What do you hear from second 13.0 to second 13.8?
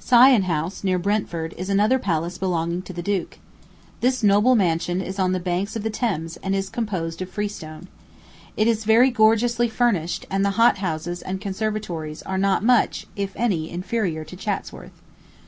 if any,